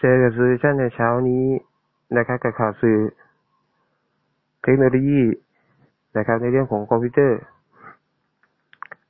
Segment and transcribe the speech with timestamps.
[0.00, 1.44] เจอกับสื่อชั่นในเช้านี้
[2.16, 2.98] นะครับกับข่าวสื่อ
[4.62, 5.22] เทคโนโลยี
[6.16, 7.38] นะครับ ในเรื่องของคอมพิวเตอร์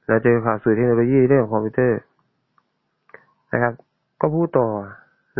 [0.07, 1.99] เราเจอข่าวสื่อเทคโนโลยีเรื่องของคอมพิวเตอร์
[3.53, 3.73] นะครับ
[4.21, 4.69] ก็พูดต่อ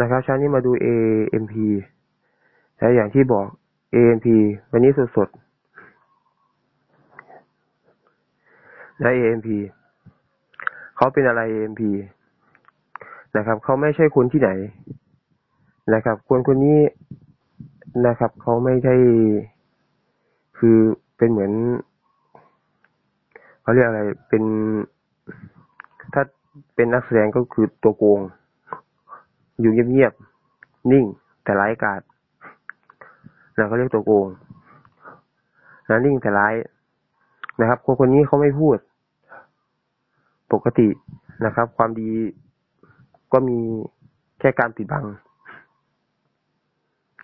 [0.01, 1.55] นะครับเช้านี้มาดู AMP
[2.79, 3.47] และอย่างที่บอก
[3.95, 4.27] AMP
[4.73, 5.45] วันนี้สดๆ
[9.01, 9.49] และ AMP
[10.97, 11.83] เขาเป็นอะไร AMP
[13.37, 14.51] นะครับ เขาไม่ใช่คนที่ไหน
[15.93, 16.79] นะครับ คนคนนี้
[18.07, 18.95] นะครับเขาไม่ได้
[20.59, 20.79] คือ
[21.17, 21.53] เป็นเหมือน
[23.63, 24.45] เขาเรียกอะไรเป็น
[26.13, 26.23] ถ้า
[26.75, 28.21] เป็นนักแสดงก็คือตัวโกง
[29.61, 31.05] อยู่เงียบๆนิ่ง
[31.45, 32.03] แต่ร้ายกาจ
[33.57, 34.27] นะเขาเรียกตัวโกง
[35.89, 36.55] นะนิ่งแต่ร้าย
[37.61, 38.77] นะครับ คนคนนี้เขาไม่พูด
[40.53, 40.89] ปกติ
[41.45, 42.11] นะครับ ความดี
[43.33, 43.59] ก็มี
[44.39, 45.05] แค่การปิดบัง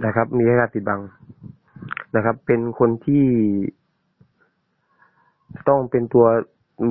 [0.07, 1.01] นะครับ มีแค่การปิดบัง
[2.17, 3.27] นะครับ เป็นคนที่
[5.69, 6.27] ต้องเป็นตัว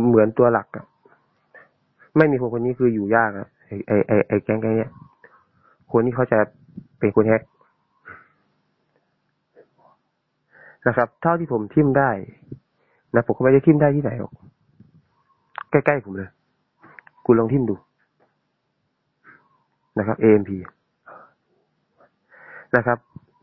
[0.07, 0.85] เหมือนตัวหลักอะ
[2.17, 4.91] ไม่มีคนคนนี้คืออยู่ยากอะไอไอไอไอแก๊งแก๊งเนี้ย
[5.91, 6.39] คนที่เขาจะ
[6.99, 7.41] เป็นคนแฮก
[10.87, 12.09] นะครับ เท่าที่ผมทิมได้
[13.15, 14.33] นะผมก็ไม่ได้ทิมได้ที่ไหนหรอก
[15.71, 16.29] ใกล้ๆผมเลย
[17.25, 17.75] คุณลองทิมดู
[19.99, 20.49] นะครับ AMP
[22.75, 22.97] นะครับ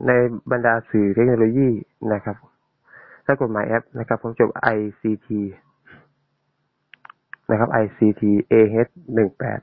[0.06, 0.12] ใน
[0.52, 1.68] บรรดาสื่อเทคโนโลยี
[2.12, 2.36] นะครับ
[3.24, 5.28] และกฎหมายแอปนะครับ ผมจบ ICT
[7.50, 9.60] นะครับ ICT AH หนึ่งแปด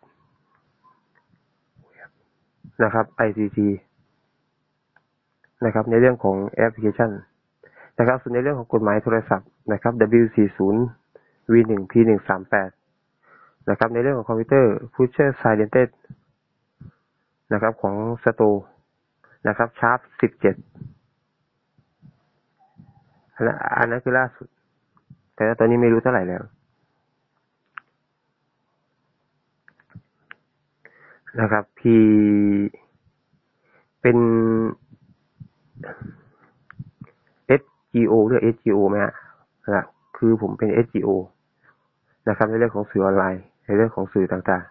[2.83, 3.59] นะครับ ICT
[5.65, 7.11] นะครับ ในเรื่องของแอปพลิเคชัน
[7.99, 9.93] นะครับ ส่วนในเรื่องของกฎหมายโทรศัพท์นะครับ
[10.23, 10.59] W40
[11.51, 12.69] V1 P138
[13.69, 15.89] นะครับ ในเรื่องของคอมพิวเตอร์ Future Silented
[17.53, 18.41] นะครับ ของสโต
[19.47, 20.55] นะครับ ชาร์ปสิบเจ็ด
[23.77, 24.47] อันนั้นคือล่าสุด
[25.35, 26.43] แต่ตอนนี้ไม่รู้เท่าไหร่แล้ว
[31.41, 31.81] นะครับ P
[34.01, 34.17] เป็น
[37.61, 39.13] SGO หรือ SGO ไหมฮะ
[39.75, 39.85] นะ
[40.17, 41.09] คือผมเป็น SGO
[42.29, 44.65] นะครับ ในเรื่องของสื่อออนไลน์ ในเรื่องของสื่อต่าง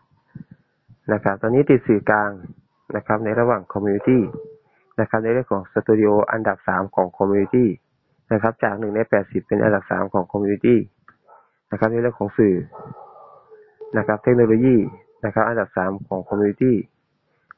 [0.52, 2.30] ๆ นะครับ ตอนนี้ติดสื่อกลาง
[2.96, 4.22] นะครับ ในระหว่างคอมมูนิตี้
[5.02, 7.68] นะครับในเรื่องของสตูดิโออันดับสามของคอมมูนิตี้
[8.32, 10.78] นะครับจากหนึ่งในแปดสิบเป็นอันดับสามของคอมมูนิตี้
[11.72, 12.56] นะครับในเรื่องของสื่อ
[13.98, 14.76] นะครับเทคโนโลยี
[15.24, 16.76] นะครับอันดับสามของ community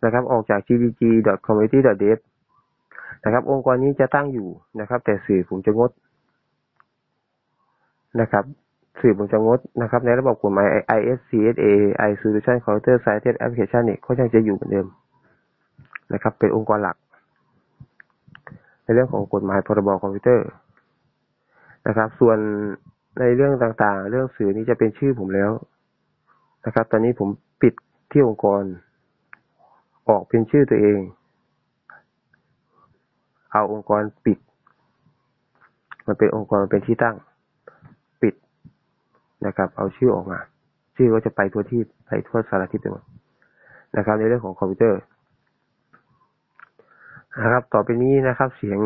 [0.04, 2.18] นะครับออกจาก gdg.community.dev
[3.24, 4.48] นะครับองค์กรนี้จะตั้งอยู่
[4.80, 5.90] นะครับ แต่สื่อผมจะงด
[8.20, 8.44] นะครับ
[9.00, 10.68] สื่อผมจะงดนะครับ ในระบบกฎหมาย
[10.98, 11.66] ISCSA
[12.08, 14.86] I Solution Computer Science Application เนี่ยเขายังจะอยู่เหมือนเดิม
[16.12, 16.96] นะครับ เป็นองค์กรหลัก
[18.84, 20.48] ในเรื่องของกฎหมายพรบคอมพิวเตอร์
[21.86, 22.38] นะครับ ส่วน
[23.20, 25.50] ในเรื่องต่างๆ เรื่องสื่อนี้จะเป็นชื่อผมแล้ว
[26.66, 27.28] นะครับ ตอนนี้ผม
[27.62, 27.74] ปิด
[28.10, 28.62] ที่องค์กร
[30.08, 30.98] ออกเป็นชื่อตัวเอง
[33.52, 34.38] เอาองค์กรปิด
[36.06, 37.16] มันเป็นองค์กรมันเป็นที่ตั้ง
[38.22, 38.34] ปิด
[39.46, 40.38] นะครับ เอาชื่อออกมา
[40.96, 43.04] ชื่อก็จะไปทั่วที่ไปทั่วสารทิศไปหมด
[43.96, 45.00] นะครับ ในเรื่องของคอมพิวเตอร์
[47.42, 48.80] นะครับ ต่อไปนี้นะครับ เสียง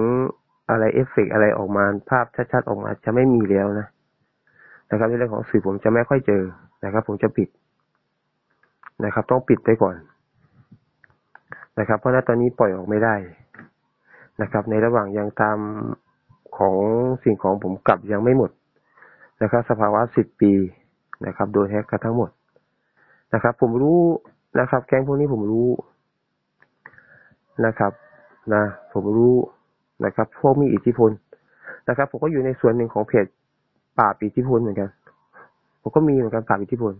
[0.70, 3.86] อะไรเอฟเฟกอะไรออกมาภาพชัดๆออกมาจะไม่มีแล้วนะ
[4.90, 6.42] นะครับในเรื่องของสื่อผมจะไม่ค่อยเจอ
[6.84, 7.48] นะครับ ผมจะปิด
[9.04, 9.96] นะครับ ต้องปิดไปก่อน
[11.78, 13.14] นะครับ เพราะณตอนนี้ปล่อยออกไม่ได้
[14.42, 15.58] นะครับ ในระหว่างยังตาม
[16.58, 16.76] ของ
[17.24, 18.50] สิ่งของผมกลับยังไม่หมด
[19.42, 20.52] นะครับ สภาวะสิบปี
[21.26, 22.30] นะครับ โดยแฮกกันทั้งหมด
[23.34, 24.00] นะครับ ผมรู้
[24.60, 25.68] นะครับ แก๊งพวกนี้ผมรู้
[27.66, 27.92] นะครับ
[28.54, 28.62] นะ
[28.92, 29.34] ผมรู้
[30.04, 31.10] นะครับ พวกมีอิทธิพล
[31.88, 33.26] นะครับ ผมก็อยู่ในส่วนหนึ่งของเพจ
[33.98, 34.88] ปราบอิทธิพลเหมือนกัน
[35.82, 36.92] ผมก็มีเหมือนกันปราบอิทธิพล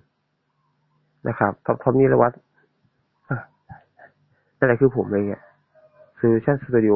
[1.29, 2.33] นะครับท็อปท็อปนิรวัต
[4.59, 5.43] นั่นแหละคือผมเลยเนี่ย
[6.21, 6.95] ซื้อชั่นสตูดิโอ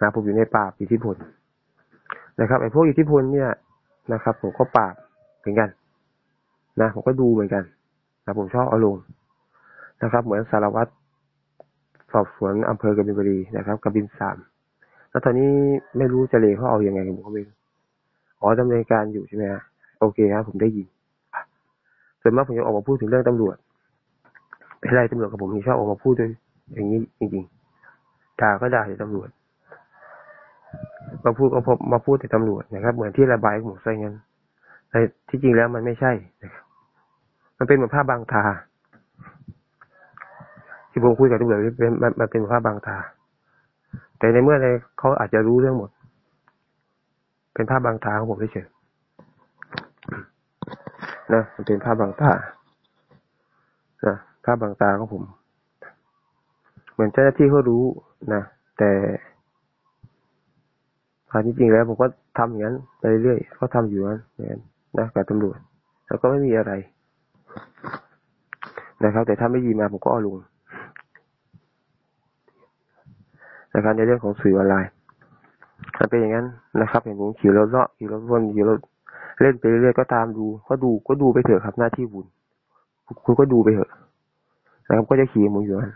[0.00, 1.16] นะผมอยู่ในปราบอิทธิพล
[2.40, 3.50] นะครับไอ้พวกอิทธิพลเนี่ย
[4.12, 4.94] นะครับ ผมก็ปราบ
[5.38, 5.68] เหมือนกัน
[6.80, 7.62] นะ ผมก็ดูเหมือนกัน
[8.24, 8.96] นะผมชอบเอาลง
[10.02, 10.90] นะครับ เหมือนสารวัตร
[12.12, 14.36] สอบสวนอำเภอกบินบุรีนะครับกบินสาม
[15.10, 15.50] แล้วตอนนี้
[15.98, 17.56] ไม่รู้จะเลเขาเอาอยัางไงผมก็ไม่รู้
[18.40, 19.62] อ๋อดำเนินการอยู่ใช่ไหมฮะ
[20.00, 20.86] โอเคครับผมได้ยิน
[22.22, 23.56] ส่วนมากผมจะออกมาพูดถึงเรื่องตำรวจ
[24.78, 26.30] เป็นไรตำรวจกับผมนี่ชอบออกมาพูดด้วย
[26.72, 29.28] อย่างนี้จริงๆด่าก็ด่าแต่ตำรวจ
[31.24, 34.14] มาพูดก็พบมาพูดแต่ตำรวจนะครับ เหมือนที่ระบายของผมใช่งั้น
[34.90, 34.98] แต่
[35.28, 36.12] ที่จริงแล้วมันไม่ใช่
[36.42, 36.64] นะครับ
[37.58, 38.44] มันเป็นเหมือนภาพบางตา
[41.00, 42.96] ที่ผมคุยกับตำรวจเป็นมันเป็นภาพบางตา
[44.18, 44.66] แต่ในเมื่อใน
[44.98, 45.90] เขาอาจจะรู้เรื่องหมด
[47.54, 48.66] เป็นภาพบางตาของผมเฉย
[51.34, 52.30] นะมันเป็นภาพบางตา
[54.06, 55.22] นะภาพบางตาของผม
[56.92, 57.84] เหมือนเจ้าหน้าที่เขารู้
[58.34, 58.42] นะ
[58.78, 58.90] แต่
[61.30, 62.06] ความจริงแล้วผมก็
[62.38, 64.60] ทำอย่างนั้นไปเรื่อยๆก็ทำอยู่นั้นอย่างนั้น
[64.98, 65.58] นะกับตำรวจ
[66.06, 66.72] แล้วก็ไม่มีอะไร
[69.04, 70.36] นะครับ แต่ถ้าไม่ยีมาผมก็เอาลง
[73.74, 74.90] นะครับ ในเรื่องของสื่อออนไลน์
[75.98, 76.46] มันเป็นอย่างนั้น
[76.80, 78.78] นะครับ เห็นผมขี่รถเลาะขี่รถวนขี่รถ
[79.40, 82.26] เล่นไปเรื่อยๆก็ตามดู ก็ดูก็ดูไปเถอะครับหน้าที่บุญ
[83.24, 83.90] คุณก็ดูไปเถอะ
[84.88, 85.92] นะครับก็จะขี่ผมอยู่นั้น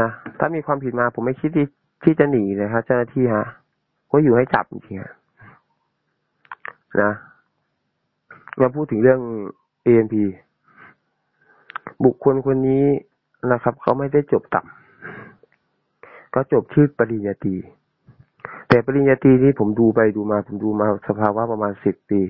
[0.00, 1.66] นะถ้ามีความผิดมาผมไม่คิดที่
[2.04, 3.46] ที่จะหนีเลยครับเจ้าหน้าที่ฮะ
[4.10, 7.12] ก็อยู่ให้จับจริงๆนะ
[8.60, 9.20] มาพูดถึงเรื่อง
[9.86, 10.14] ANP
[12.04, 12.84] บุคคลคนนี้
[13.52, 14.81] นะครับ เขาไม่ได้จบต่ำ
[16.34, 17.54] ก็จบที่ปริญญาตรี
[18.68, 22.20] แต่ปริญญาตรีนี้ผมดูไปดูมา ผมดูมาสภาวะประมาณสิบปี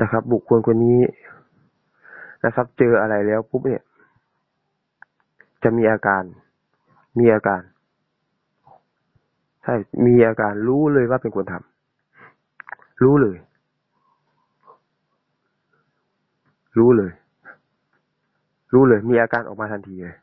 [0.00, 1.00] นะครับ บุคคลคนนี้
[2.44, 3.82] นะครับ เจออะไรแล้วปุ๊บเนี่ย
[5.62, 6.22] จะมีอาการ
[7.18, 7.62] มีอาการ
[9.62, 9.74] ใช่
[10.06, 13.36] มีอาการรู้เลยว่าเป็นคนทำรู้เลย
[16.78, 17.12] รู้เลย
[18.72, 20.16] รู้เลย มีอาการออกมาทันทีเลย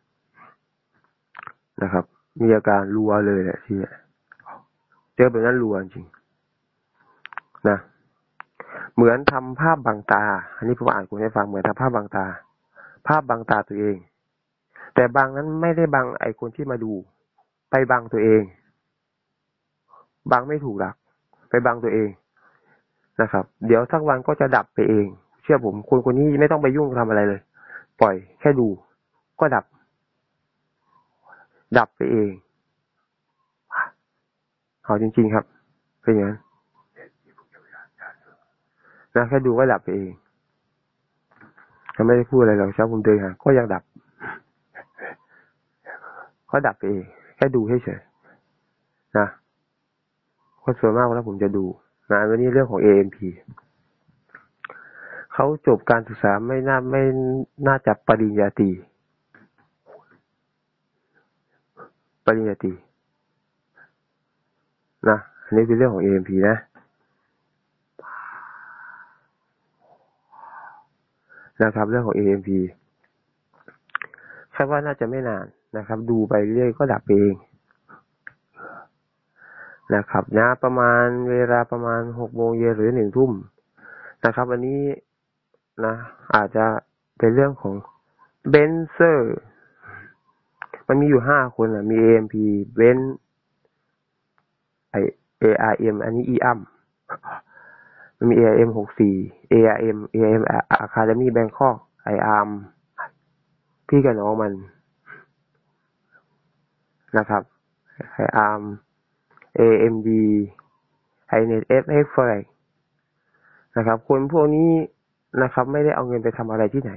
[1.83, 2.05] นะครับ
[2.41, 3.93] มีอาการรัวเลยแหละที่เนี่ย
[5.15, 6.05] เจอแบบนั้นรัวจริง
[7.69, 7.77] นะ
[8.95, 10.23] เหมือนทำภาพบางตา
[10.57, 12.25] อันนี้ผมอ่านคุณให้ฟังเหมือนทำภาพบางตา
[13.07, 13.95] ภาพบางตาตัวเอง
[14.95, 16.91] แต่บางนั้นไม่ได้บางไอคนที่มาดู
[17.71, 18.41] ไปบางตัวเอง
[20.31, 20.95] บางไม่ถูกหลัก
[21.49, 22.09] ไปบางตัวเอง
[23.21, 25.05] นะครับ เดี๋ยวสักวันก็จะดับไปเอง
[25.41, 27.41] เชื่อผมคนคนนี้ไม่ต้องไปยุ่งทำอะไรเลย
[28.01, 28.67] ปล่อยแค่ดู
[29.39, 29.63] ก็ดับ
[31.77, 32.31] ดับไปเอง
[34.83, 35.45] เอาจริง ๆ ครับ
[36.01, 36.37] เป็นอย่างนั้น
[39.15, 40.11] นะแค่ดูก็ดับไปเอง
[41.93, 43.83] เขาไม่ได้พูดอะไรหรอกเช้าผมเดินหาก็ยังดับ
[46.51, 47.05] ก็ดับไปเอง
[47.35, 49.27] แค่ดูเฉยๆนะ
[50.63, 51.63] คนส่วนมากแล้วผมจะดู
[52.09, 53.17] งานวันนี้เรื่องของ AMP
[55.33, 57.03] เขาจบการศึกษาไม่น่าไม่
[57.67, 58.69] น่าจะปริญญาตรี
[62.25, 62.73] ปริญญาตรี
[65.09, 66.57] นะอันนี้เป็นเรื่องของ AMP นะ
[71.63, 72.49] นะครับ เรื่องของ AMP
[74.55, 75.45] คาดว่าน่าจะไม่นาน
[75.77, 77.33] นะครับ ดูไปเรื่อยก็ดับเอง
[79.95, 83.31] นะครับนะประมาณเวลาประมาณหกโมงเย็นหรือหนึ่งทุ่ม
[84.25, 84.81] นะครับ วันนี้
[85.85, 85.93] นะ
[86.35, 86.65] อาจจะ
[87.17, 87.73] เป็นเรื่องของ
[88.49, 89.37] เบนเซอร์
[90.87, 92.35] มันมีอยู่ห้าคนอะ มี AMP
[92.73, 92.99] เบน
[94.91, 94.95] ไอ
[95.41, 96.59] ARM อันนี้อีอัม
[98.17, 99.15] มันมี ARM หกสี่
[99.51, 100.43] ARM ARM
[100.85, 102.49] Academy Bangkok ไออาร์ม
[103.87, 104.53] พี่กับน้องมัน
[107.17, 107.43] นะครับ
[108.13, 108.61] ไออาร์ม
[109.59, 110.09] AMD
[111.31, 112.43] HiNet FX Forex
[113.77, 114.69] นะครับ คนพวกนี้
[115.41, 116.91] นะครับ ไม่ได้เอาเงินไปทำอะไรที่ไหน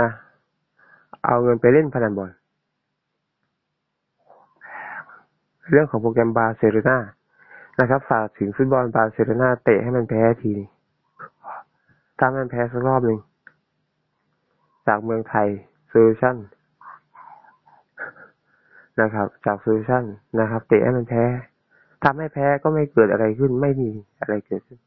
[0.00, 0.10] นะ
[1.26, 2.30] เอาเงินไปเล่นพนันบอล
[5.70, 6.96] เรื่องของโปรแกรมบาร์เซโลนา
[7.80, 10.68] นะครับ ฝากถึงฟุตบอลบาร์เซโลนาเตะให้มันแพ้ทีนี้
[12.18, 13.18] ถ้ามันแพ้สักรอบหนึ่ง
[14.86, 15.48] จากเมืองไทย
[15.88, 16.36] โซลูชั่น
[19.00, 20.04] นะครับ จาก Solution
[20.40, 21.24] นะครับ เตะให้มันแพ้
[22.04, 24.78] ทำให้แพ้ก็ไม่เกิดอะไรขึ้น ไม่มีอะไรเกิดขึ้น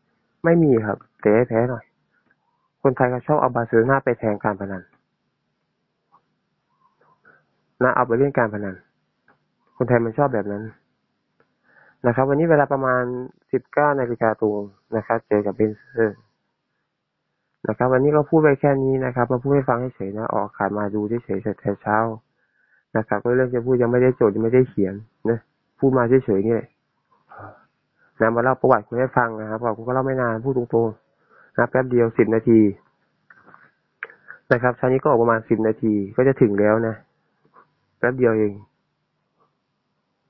[0.45, 1.83] ไม่มีครับ เตะให้แพ้หน่อย
[2.81, 4.83] คนไทยก็ชอบเอาบาร์เซโลนาไปแทงการพนัน
[7.83, 8.75] นะเอาไปเล่นการพนัน
[9.83, 10.63] คนไทยมันชอบแบบนั้น
[12.07, 13.03] นะครับ วันนี้เวลาประมาณ
[13.51, 14.63] สิบเก้านาฬิกาตรง
[14.95, 16.17] นะครับ เจอกับเบนเซอร์
[17.67, 21.97] นะครับ วันนี้ก็พูดไปแค่นี้นะครับ มาพูดให้ฟังเฉยๆนะ ออกขายมาดูเฉยๆแต่เช้า
[22.97, 24.93] นะครับก็เรื่องจะพูดยังไม่ได้โจทย์ยังไม่ได้เขียน
[25.29, 25.39] นะ
[25.79, 26.67] พูดมาเฉยๆนี่แหละ
[28.21, 32.59] นะมาเล่าประวัติคุณให้ฟังนะครับบอกคุณก็เล่าไม่นานพูดตรงๆนะแป๊บเดียวสิบนาที
[34.51, 36.95] นะครับชั้นนี้ก็ออกประมาณสิบนาทีก็จะถึงแล้วนะ
[37.99, 38.53] แป๊บเดียวเอง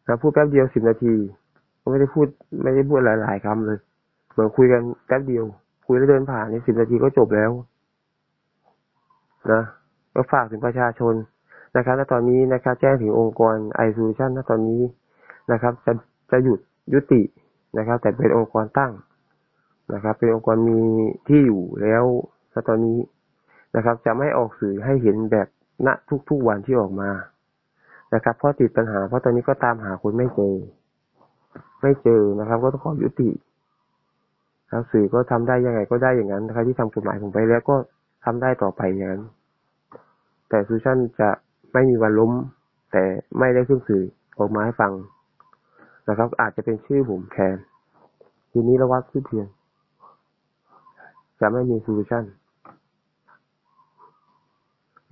[0.07, 1.13] นะพูดแป๊บเดียวสิบนาที
[1.81, 2.27] ก็ไม่ได้พูด
[2.63, 3.79] ไม่ได้พูดหลายๆคำเลย
[4.31, 5.45] เหมือนคุยกันแป๊บเดียว
[5.85, 7.51] คุยแล้วเดินผ่านในสิบนาทีก็จบแล้ว
[9.51, 9.61] นะ
[10.13, 11.13] ก็ฝากถึงประชาชน
[11.77, 14.81] นะครับและตอนนี้นะครับแจ้งถึงองค์กรไอซูชันณตอนนี้
[15.51, 15.93] นะครับ จะ
[16.31, 16.59] จะหยุด
[16.93, 17.21] ยุติ
[17.77, 18.91] นะครับ แต่เป็นองค์กรตั้ง
[19.93, 20.79] นะครับ เป็นองค์กรมี
[21.27, 22.03] ที่อยู่แล้ว
[22.53, 22.99] ณตอนนี้
[23.75, 25.47] นะครับ จะไม่ออกสื่อให้เห็นแบบ
[25.87, 25.89] ณ
[26.29, 27.09] ทุกๆวันที่ออกมา
[28.13, 30.55] นะครับ เพราะติดปัญหา เพราะตอนนี้ก็ตามหาคนไม่เจอ
[31.81, 33.29] ไม่เจอนะครับ ก็ต้องขอยุติ
[34.71, 37.75] ครับสื่อก็ทำได้ยังไงก็ได้อย่างนั้นนะครับที่ทำกฎหมายผมไปแล้วก็
[38.25, 39.21] ทำได้ต่อไปอย่างนั้น
[40.49, 41.29] แต่ซูชันจะ
[41.73, 42.31] ไม่มีวันล้ม
[42.91, 43.03] แต่
[43.39, 44.03] ไม่ได้ขึ้นสื่อ
[44.39, 44.91] ออกมาให้ฟัง
[46.09, 47.55] นะครับ อาจจะเป็นชื่อผมแทน
[48.51, 49.47] ทีนี้ระวัดชื่อเพียง
[51.41, 52.23] จะไม่มีโซลูชัน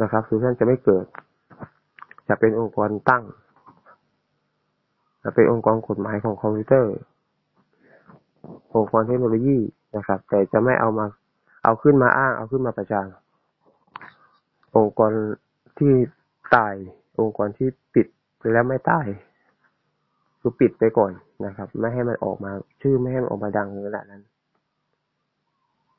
[0.02, 1.06] นะครับโซลูชันจะไม่เกิด
[2.30, 3.24] จะเป็นองค์กรตั้ง
[5.24, 6.96] จะเป็นองค์กรกฎหมายของคอมพิวเตอร์
[8.76, 9.58] องค์กรเทคโนโลยี
[9.96, 11.06] นะครับ แต่จะไม่เอามา
[11.64, 13.08] เอาขึ้นมาอ้าง เอาขึ้นมาประจาน
[14.78, 15.12] องค์กร
[15.78, 15.94] ที่
[16.56, 16.74] ตาย
[17.20, 18.08] องค์กรที่ปิด
[18.52, 19.08] แล้วไม่ตาย
[20.40, 21.12] คือปิดไปก่อน
[21.46, 24.22] นะครับ ไม่ให้มันออกมา ชื่อไม่ให้มันออกมาดังขนาดนั้น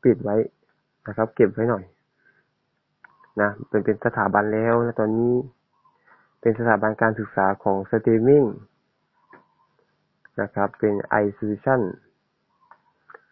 [0.05, 0.37] ปิดไว้
[1.09, 1.85] นะครับ เก็บไว้หน่อย
[3.41, 5.33] นะเป็นเป็นสถาบันแล้วนะตอนนี้
[6.41, 8.45] เป็นสถาบันการศึกษาของสตรีมมิ่ง
[10.41, 11.81] นะครับ เป็น i solution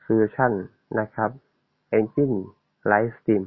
[0.05, 0.53] solution
[1.01, 1.31] นะครับ
[1.99, 2.37] engine
[2.91, 3.43] live stream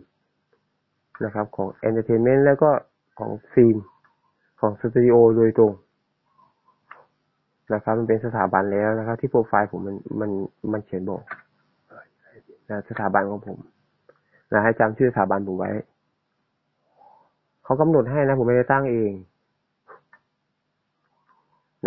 [1.23, 2.69] นะครับของ entertainment แล้วก็
[3.19, 3.77] ของฟิล์ม
[4.59, 5.71] ของสตูดิโอโดยตรง
[7.73, 10.31] นะครับ มันเป็นสถาบันแล้วนะครับ ที่โปรไฟล์ผมมันมัน
[10.71, 11.21] มันเขียนบอก
[12.69, 13.57] นะสถาบันของผม
[14.51, 15.71] นะให้จำชื่อสถาบันผมไว้
[17.63, 19.11] เขากำหนดให้นะ ผมไม่ได้ตั้งเอง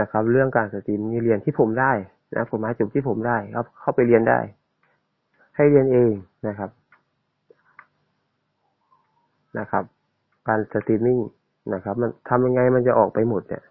[0.00, 1.92] นะครับ เรื่องการ stream นี่เรียนที่ผมได้
[2.34, 4.38] นะผมมาจุดที่ผมได้ครับเข้าไปเรียนได้
[5.56, 6.12] ให้เรียนเอง
[6.48, 6.70] นะครับ
[9.58, 9.84] นะครับ
[10.48, 11.18] การสตรีมมิ่ง
[11.74, 13.62] นะครับ มันทำยังไงมันจะออกไปหมดเนี่ย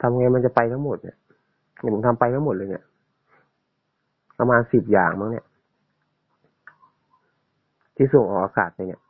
[0.00, 1.16] ทำไงมันจะไปทั้งหมดเนี่ย
[1.92, 2.84] ผมทำไปทั้งหมดเลยเนี่ย
[4.38, 5.46] ประมาณสิบอย่างมั้งเนี่ย
[7.96, 9.00] ที่ส่งออกอากาศไปเนี่ย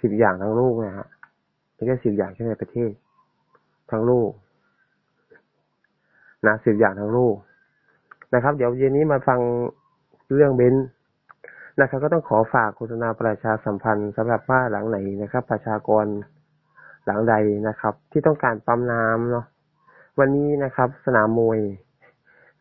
[0.00, 1.08] สิบอย่างทั้งโลกนะฮะ
[1.80, 2.90] ไม่ใช่สิบอย่างแค่ในประเทศ
[3.90, 4.30] ทั้งโลก
[6.46, 7.36] นะสิบอย่างทั้งโลก
[8.34, 9.40] นะครับ เดี๋ยวเย็นนี้มาฟัง
[10.34, 10.74] เรื่องเบน
[11.80, 16.06] นะครับ ก็ต้องขอฝากโฆษณาประชาสัมพันธ์สำหรับบ้านหลังไหนนะครับ ประชากร
[17.06, 17.34] หลังใด
[17.68, 19.44] นะครับ ที่ต้องการปั๊มน้ำเนาะ
[20.18, 21.60] วันนี้นะครับ สนามมวย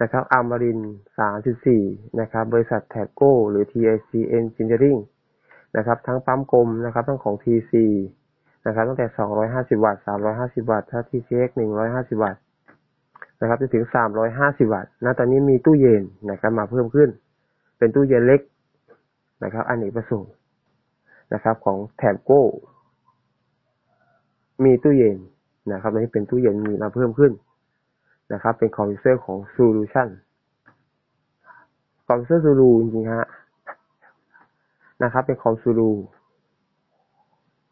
[0.01, 0.79] นะครับอามาริน
[1.17, 1.83] สามสิบสี่
[2.19, 4.99] นะครับ บริษัทแท็กโก้ หรือ TIC Engineering
[5.77, 7.73] นะครับ ทั้งปั๊มกลมนะครับ ทั้งของ TC
[8.69, 12.41] นะครับ ตั้งแต่สองร้อยห้าสิบวัตต์สามร้อยห้าสิบวัตต์ ถ้า TCX หนึ่งร้อยห้าสิบวัตต์
[13.41, 17.09] นะครับจะถึงสามร้อยห้าสิบวัตต์ณตอนนี้มีตู้เย็นนะครับมาเพิ่มขึ้น
[17.77, 18.41] เป็นตู้เย็นเล็ก
[19.43, 20.31] นะครับอันนี้ประสงค์
[21.33, 22.43] นะครับ ของแถบโก้
[24.63, 25.17] มีตู้เย็น
[25.71, 27.31] นะครับอันนี้เป็นตู้เย็นมีมาเพิ่มขึ้น
[28.33, 30.09] นะครับ เป็นคอมพิวเตอร์ของ Solution
[32.07, 33.27] คอมพิวเตอร์ซูรูจริงๆฮะ
[35.03, 35.91] นะครับ เป็นคอมซูรู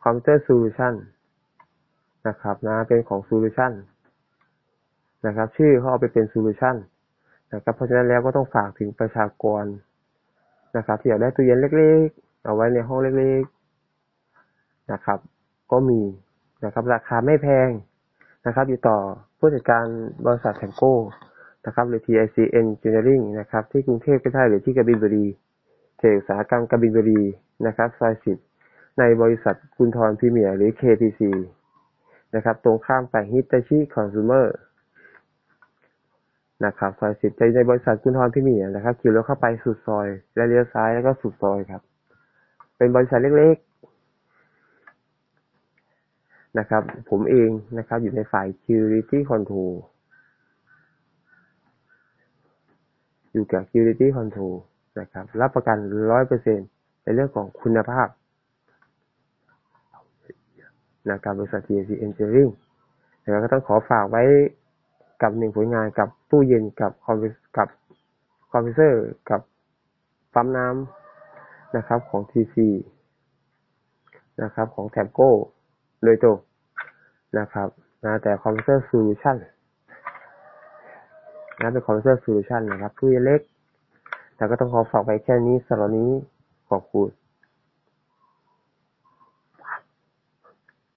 [0.03, 0.93] คอมพิวเตอร์โซลูชัน
[2.27, 3.71] นะครับนะเป็นของ Solution
[5.25, 6.75] นะครับชื่อเขาเอาไปเป็น Solution
[7.53, 9.65] นะครับเพราะฉะนั้นแล้วก็ต้องฝากถึงประชากร
[10.77, 15.19] นะครับที่อยากได้ตู้เย็นเล็กๆ เอาไว้ในห้องเล็กๆนะครับ
[15.71, 16.01] ก็มี
[16.65, 17.69] นะครับราคาไม่แพง
[18.45, 18.97] นะครับ อยู่ต่อ
[19.37, 19.85] ผู้จัดการ
[20.25, 20.95] บริษัทแทงโก้
[21.65, 25.25] นะครับหรือ TIC Engineering นะครับที่กรุงเทพก็ได้หรือที่กบินบุรี
[25.97, 27.21] เขตอุตสาหกรรมกบินบุรี
[27.67, 28.37] นะครับซอยสิบ
[28.99, 31.21] ในบริษัทคุณทรพรีเมียร์หรือ KPC
[32.35, 34.47] นะครับ ตรงข้ามไปฮิตาชิคอน sumer
[36.65, 41.81] นะครับซอยสิบใจในบริษัทคุณทรพรีเมียร์นะครับขี่รถเข้าไปสุดซอย และเลี้ยวซ้ายแล้วก็สุดซอยครับ
[42.77, 43.67] เป็นบริษัทเล็กๆ
[46.59, 49.73] นะครับ ผมเองนะครับ อยู่ในฝ่าย Security Control
[53.31, 54.55] อยู่กับ Security Control
[54.99, 55.77] นะครับ รับประกัน
[56.11, 56.59] ร้อยเปอร์เซ็น
[57.03, 58.07] ในเรื่องของคุณภาพ
[61.11, 62.51] นะครับบริษัท TNC Engineering
[63.23, 64.23] นะครับก็ต้องขอฝากไว้
[65.21, 67.17] กับหนึ่งผลงานกับตู้เย็นกับคอม
[67.57, 67.67] กับ
[68.51, 69.41] คอมพิวเตอร์กับ
[70.33, 72.55] ปั๊มน้ำนะครับของ TC
[74.43, 75.31] นะครับของแทบโก้
[76.03, 76.37] โดยตรง
[77.39, 77.67] นะครับ
[78.03, 79.37] นะแต่คอมพิวเตอร์โซลูชัน
[81.61, 83.41] นะเป็นคอมพิวเตอร์โซลูชันนะครับตู้เล็ก
[84.35, 86.09] แต่ก็ต้องขอฝากไว้แค่นี้สำหรับนี้
[86.69, 87.07] ขอบคุณ